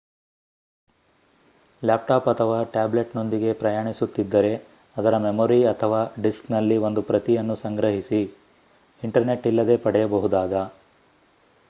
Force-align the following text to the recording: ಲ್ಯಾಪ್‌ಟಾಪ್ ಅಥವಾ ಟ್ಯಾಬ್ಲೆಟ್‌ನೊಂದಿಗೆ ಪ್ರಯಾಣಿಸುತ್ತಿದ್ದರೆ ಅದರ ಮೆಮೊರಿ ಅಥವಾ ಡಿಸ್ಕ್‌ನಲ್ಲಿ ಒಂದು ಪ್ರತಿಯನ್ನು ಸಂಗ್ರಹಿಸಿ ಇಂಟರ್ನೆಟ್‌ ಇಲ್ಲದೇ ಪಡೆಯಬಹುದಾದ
ಲ್ಯಾಪ್‌ಟಾಪ್ 1.81 2.27
ಅಥವಾ 2.27 2.63
ಟ್ಯಾಬ್ಲೆಟ್‌ನೊಂದಿಗೆ 2.71 3.53
ಪ್ರಯಾಣಿಸುತ್ತಿದ್ದರೆ 3.53 4.51
ಅದರ 4.97 5.17
ಮೆಮೊರಿ 5.17 5.59
ಅಥವಾ 5.65 6.01
ಡಿಸ್ಕ್‌ನಲ್ಲಿ 6.21 6.77
ಒಂದು 6.87 7.03
ಪ್ರತಿಯನ್ನು 7.03 7.57
ಸಂಗ್ರಹಿಸಿ 7.57 8.21
ಇಂಟರ್ನೆಟ್‌ 9.03 9.47
ಇಲ್ಲದೇ 9.47 9.77
ಪಡೆಯಬಹುದಾದ 9.77 10.53